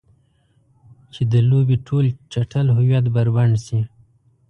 چې 1.13 1.21
د 1.31 1.33
لوبې 1.49 1.77
ټول 1.87 2.05
چټل 2.31 2.67
هویت 2.77 3.05
بربنډ 3.15 3.53
شي. 3.65 3.81